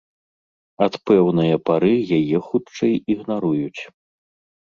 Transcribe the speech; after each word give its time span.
Ад 0.85 0.93
пэўнае 1.09 1.55
пары 1.69 1.91
яе, 2.17 2.37
хутчэй, 2.47 2.95
ігнаруюць. 3.17 3.81